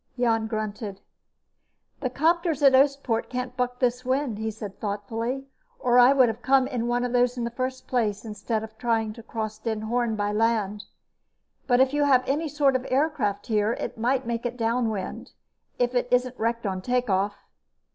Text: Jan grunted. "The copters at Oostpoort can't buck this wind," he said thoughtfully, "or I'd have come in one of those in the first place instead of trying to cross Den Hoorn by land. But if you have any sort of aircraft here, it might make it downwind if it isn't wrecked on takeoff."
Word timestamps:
Jan 0.17 0.47
grunted. 0.47 0.99
"The 1.99 2.09
copters 2.09 2.63
at 2.63 2.73
Oostpoort 2.73 3.29
can't 3.29 3.55
buck 3.55 3.77
this 3.77 4.03
wind," 4.03 4.39
he 4.39 4.49
said 4.49 4.79
thoughtfully, 4.79 5.45
"or 5.77 5.99
I'd 5.99 6.17
have 6.27 6.41
come 6.41 6.65
in 6.65 6.87
one 6.87 7.03
of 7.03 7.13
those 7.13 7.37
in 7.37 7.43
the 7.43 7.51
first 7.51 7.87
place 7.87 8.25
instead 8.25 8.63
of 8.63 8.75
trying 8.79 9.13
to 9.13 9.21
cross 9.21 9.59
Den 9.59 9.81
Hoorn 9.81 10.15
by 10.15 10.31
land. 10.31 10.85
But 11.67 11.81
if 11.81 11.93
you 11.93 12.05
have 12.05 12.27
any 12.27 12.47
sort 12.47 12.75
of 12.75 12.87
aircraft 12.89 13.45
here, 13.45 13.73
it 13.73 13.95
might 13.95 14.25
make 14.25 14.43
it 14.43 14.57
downwind 14.57 15.33
if 15.77 15.93
it 15.93 16.07
isn't 16.09 16.39
wrecked 16.39 16.65
on 16.65 16.81
takeoff." 16.81 17.35